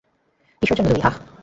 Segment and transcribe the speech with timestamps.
[0.61, 1.15] কীসের জন্য তৈরি, হাহ?